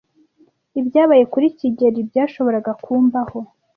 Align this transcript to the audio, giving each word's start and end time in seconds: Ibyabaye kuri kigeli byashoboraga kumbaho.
Ibyabaye 0.79 1.23
kuri 1.33 1.47
kigeli 1.57 1.99
byashoboraga 2.09 2.71
kumbaho. 2.83 3.39